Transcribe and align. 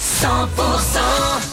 100% 0.00 0.26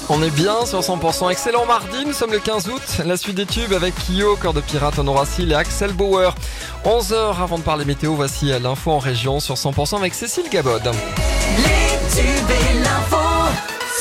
On 0.09 0.21
est 0.21 0.29
bien 0.29 0.65
sur 0.65 0.79
100%. 0.79 1.31
Excellent 1.31 1.65
mardi, 1.65 2.05
nous 2.05 2.13
sommes 2.13 2.31
le 2.31 2.39
15 2.39 2.67
août. 2.67 2.81
La 3.05 3.17
suite 3.17 3.35
des 3.35 3.45
tubes 3.45 3.73
avec 3.73 3.93
Kyo, 3.95 4.35
Cœur 4.35 4.53
de 4.53 4.61
Pirate, 4.61 4.99
Honora 4.99 5.25
Seal 5.25 5.51
et 5.51 5.55
Axel 5.55 5.93
Bauer. 5.93 6.35
11h 6.83 7.41
avant 7.41 7.57
de 7.57 7.63
parler 7.63 7.85
météo, 7.85 8.13
voici 8.13 8.51
l'info 8.59 8.91
en 8.91 8.99
région 8.99 9.39
sur 9.39 9.55
100% 9.55 9.97
avec 9.97 10.13
Cécile 10.13 10.49
Gabod. 10.51 10.83
Les 10.83 12.21
tubes 12.21 12.49
et 12.49 12.79
l'info 12.83 13.17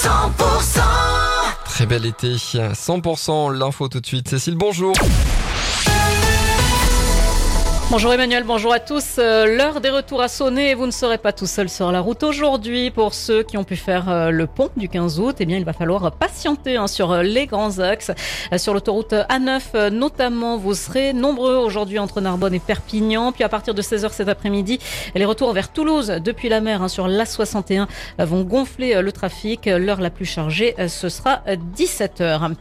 100% 0.02 0.80
Très 1.64 1.86
bel 1.86 2.06
été. 2.06 2.34
100% 2.34 3.52
l'info 3.52 3.88
tout 3.88 4.00
de 4.00 4.06
suite. 4.06 4.28
Cécile, 4.28 4.56
bonjour. 4.56 4.94
Bonjour 7.90 8.14
Emmanuel, 8.14 8.44
bonjour 8.44 8.72
à 8.72 8.80
tous. 8.80 9.16
Euh, 9.18 9.44
L'heure 9.44 9.80
des 9.82 9.90
retours 9.90 10.22
a 10.22 10.28
sonné 10.28 10.70
et 10.70 10.74
vous 10.74 10.86
ne 10.86 10.90
serez 10.90 11.18
pas 11.18 11.32
tout 11.32 11.46
seul 11.46 11.68
sur 11.68 11.92
la 11.92 12.00
route 12.00 12.22
aujourd'hui. 12.22 12.90
Pour 12.90 13.12
ceux 13.12 13.42
qui 13.42 13.58
ont 13.58 13.62
pu 13.62 13.76
faire 13.76 14.08
euh, 14.08 14.30
le 14.30 14.46
pont 14.46 14.70
du 14.74 14.88
15 14.88 15.20
août, 15.20 15.36
eh 15.38 15.44
bien, 15.44 15.58
il 15.58 15.66
va 15.66 15.74
falloir 15.74 16.10
patienter 16.12 16.76
hein, 16.76 16.86
sur 16.86 17.12
euh, 17.12 17.22
les 17.22 17.46
grands 17.46 17.78
axes. 17.78 18.10
Sur 18.56 18.72
l'autoroute 18.72 19.12
A9 19.12 19.90
notamment, 19.90 20.56
vous 20.56 20.74
serez 20.74 21.12
nombreux 21.12 21.56
aujourd'hui 21.56 21.98
entre 21.98 22.20
Narbonne 22.22 22.54
et 22.54 22.58
Perpignan. 22.58 23.32
Puis 23.32 23.44
à 23.44 23.48
partir 23.50 23.74
de 23.74 23.82
16h 23.82 24.10
cet 24.12 24.28
après-midi, 24.28 24.78
les 25.14 25.24
retours 25.26 25.52
vers 25.52 25.70
Toulouse 25.70 26.08
depuis 26.24 26.48
la 26.48 26.60
mer 26.60 26.82
hein, 26.82 26.88
sur 26.88 27.06
l'A61 27.06 27.86
vont 28.18 28.42
gonfler 28.42 29.00
le 29.02 29.12
trafic. 29.12 29.66
L'heure 29.66 30.00
la 30.00 30.10
plus 30.10 30.24
chargée, 30.24 30.74
ce 30.88 31.08
sera 31.08 31.42
17h. 31.76 32.54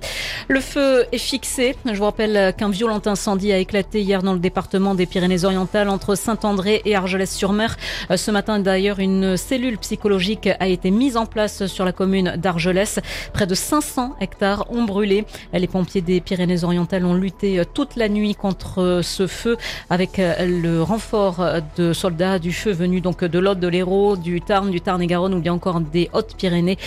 Le 0.48 0.59
feu 0.59 1.05
est 1.12 1.17
fixé. 1.17 1.76
Je 1.86 1.98
vous 1.98 2.03
rappelle 2.05 2.53
qu'un 2.55 2.70
violent 2.70 3.02
incendie 3.05 3.53
a 3.53 3.58
éclaté 3.58 4.02
hier 4.02 4.22
dans 4.22 4.34
le 4.34 4.40
département 4.40 4.95
des 4.95 5.05
Pyrénées-Orientales 5.23 5.88
entre 5.88 6.16
Saint-André 6.16 6.82
et 6.84 6.98
Argelès-sur-Mer. 6.98 7.77
Euh, 8.12 8.18
ce 8.18 8.30
matin 8.30 8.59
d'ailleurs, 8.59 9.00
une 9.00 9.38
cellule 9.38 9.77
psychologique 9.77 10.50
a 10.59 10.68
été 10.68 10.91
mise 10.91 11.16
en 11.16 11.26
place 11.26 11.66
sur 11.68 11.86
la 11.86 11.94
commune 11.94 12.36
d'Argelès. 12.36 13.00
Près 13.31 13.48
de 13.48 13.55
500 13.55 14.17
hectares 14.20 14.66
ont 14.70 14.83
brûlé. 14.83 15.23
Les 15.53 15.67
pompiers 15.67 16.02
des 16.02 16.20
Pyrénées-Orientales 16.20 17.06
ont 17.06 17.14
lutté 17.14 17.58
euh, 17.58 17.64
toute 17.64 17.95
la 17.95 18.09
nuit 18.09 18.36
contre 18.36 18.81
euh, 18.81 19.02
ce 19.02 19.25
feu 19.25 19.56
avec 19.89 20.17
le 20.17 20.81
renfort 20.81 21.45
de 21.78 21.94
soldats 21.94 22.38
du 22.38 22.52
feu 22.52 22.72
venus 22.72 23.02
donc 23.02 23.23
de 23.23 23.39
l'Aude, 23.39 23.61
de 23.61 23.67
l'Hérault, 23.70 24.17
du 24.17 24.42
Tarn, 24.42 24.70
du 24.72 24.81
Tarn-et-Garonne 24.81 25.33
ou 25.36 25.39
bien 25.39 25.53
encore 25.53 25.80
des 25.80 26.09
Hautes-Pyrénées. 26.11 26.78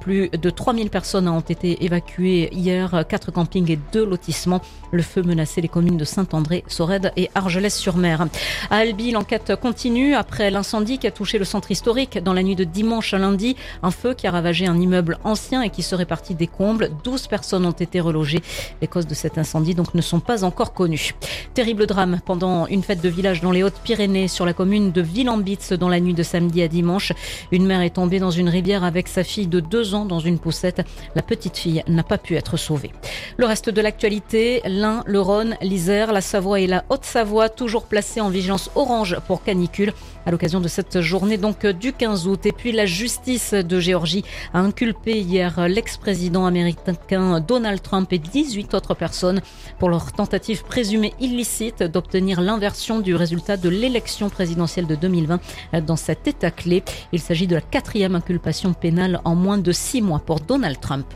Plus 0.00 0.30
de 0.30 0.50
3000 0.50 0.88
personnes 0.88 1.28
ont 1.28 1.40
été 1.40 1.84
évacuées 1.84 2.48
hier, 2.52 3.04
quatre 3.08 3.30
campings 3.32 3.70
et 3.70 3.78
deux 3.92 4.06
lotissements. 4.06 4.62
Le 4.92 5.02
feu 5.02 5.22
menaçait 5.22 5.60
les 5.60 5.68
communes 5.68 5.96
de 5.96 6.04
Saint-André, 6.04 6.64
Sorède 6.68 7.12
et 7.16 7.30
Argelès 7.34 7.71
sur 7.76 7.96
mer 7.96 8.26
À 8.70 8.76
Albi, 8.76 9.10
l'enquête 9.10 9.54
continue 9.56 10.14
après 10.14 10.50
l'incendie 10.50 10.98
qui 10.98 11.06
a 11.06 11.10
touché 11.10 11.38
le 11.38 11.44
centre 11.44 11.70
historique 11.70 12.18
dans 12.18 12.32
la 12.32 12.42
nuit 12.42 12.56
de 12.56 12.64
dimanche 12.64 13.14
à 13.14 13.18
lundi. 13.18 13.56
Un 13.82 13.90
feu 13.90 14.14
qui 14.14 14.26
a 14.26 14.30
ravagé 14.30 14.66
un 14.66 14.78
immeuble 14.78 15.18
ancien 15.24 15.62
et 15.62 15.70
qui 15.70 15.82
serait 15.82 16.06
parti 16.06 16.34
des 16.34 16.46
combles. 16.46 16.90
12 17.04 17.26
personnes 17.26 17.66
ont 17.66 17.70
été 17.72 18.00
relogées. 18.00 18.42
Les 18.80 18.86
causes 18.86 19.06
de 19.06 19.14
cet 19.14 19.38
incendie 19.38 19.74
donc 19.74 19.94
ne 19.94 20.02
sont 20.02 20.20
pas 20.20 20.44
encore 20.44 20.72
connues. 20.72 21.14
Terrible 21.54 21.86
drame 21.86 22.20
pendant 22.24 22.66
une 22.66 22.82
fête 22.82 23.00
de 23.00 23.08
village 23.08 23.40
dans 23.40 23.52
les 23.52 23.62
Hautes-Pyrénées 23.62 24.28
sur 24.28 24.46
la 24.46 24.52
commune 24.52 24.92
de 24.92 25.00
Villambitz 25.00 25.72
dans 25.72 25.88
la 25.88 26.00
nuit 26.00 26.14
de 26.14 26.22
samedi 26.22 26.62
à 26.62 26.68
dimanche. 26.68 27.12
Une 27.50 27.66
mère 27.66 27.82
est 27.82 27.90
tombée 27.90 28.18
dans 28.18 28.30
une 28.30 28.48
rivière 28.48 28.84
avec 28.84 29.08
sa 29.08 29.24
fille 29.24 29.46
de 29.46 29.60
deux 29.60 29.94
ans 29.94 30.04
dans 30.04 30.20
une 30.20 30.38
poussette. 30.38 30.82
La 31.14 31.22
petite 31.22 31.56
fille 31.56 31.82
n'a 31.88 32.02
pas 32.02 32.18
pu 32.18 32.36
être 32.36 32.56
sauvée. 32.56 32.92
Le 33.36 33.46
reste 33.46 33.70
de 33.70 33.80
l'actualité, 33.80 34.60
l'Ain, 34.66 35.02
le 35.06 35.20
Rhône, 35.20 35.56
l'Isère, 35.62 36.12
la 36.12 36.20
Savoie 36.20 36.60
et 36.60 36.66
la 36.66 36.84
Haute-Savoie 36.90 37.48
toujours 37.62 37.84
placé 37.84 38.20
en 38.20 38.28
vigilance 38.28 38.72
orange 38.74 39.18
pour 39.28 39.44
canicule 39.44 39.92
à 40.26 40.32
l'occasion 40.32 40.58
de 40.58 40.66
cette 40.66 41.00
journée 41.00 41.36
donc 41.36 41.64
du 41.64 41.92
15 41.92 42.26
août. 42.26 42.44
Et 42.44 42.50
puis 42.50 42.72
la 42.72 42.86
justice 42.86 43.54
de 43.54 43.78
Géorgie 43.78 44.24
a 44.52 44.58
inculpé 44.58 45.20
hier 45.20 45.68
l'ex-président 45.68 46.44
américain 46.44 47.38
Donald 47.38 47.80
Trump 47.80 48.12
et 48.12 48.18
18 48.18 48.74
autres 48.74 48.94
personnes 48.94 49.42
pour 49.78 49.90
leur 49.90 50.10
tentative 50.10 50.64
présumée 50.64 51.14
illicite 51.20 51.84
d'obtenir 51.84 52.40
l'inversion 52.40 52.98
du 52.98 53.14
résultat 53.14 53.56
de 53.56 53.68
l'élection 53.68 54.28
présidentielle 54.28 54.88
de 54.88 54.96
2020 54.96 55.40
dans 55.86 55.94
cet 55.94 56.26
état 56.26 56.50
clé. 56.50 56.82
Il 57.12 57.20
s'agit 57.20 57.46
de 57.46 57.54
la 57.54 57.60
quatrième 57.60 58.16
inculpation 58.16 58.72
pénale 58.72 59.20
en 59.24 59.36
moins 59.36 59.58
de 59.58 59.70
six 59.70 60.02
mois 60.02 60.18
pour 60.18 60.40
Donald 60.40 60.80
Trump. 60.80 61.06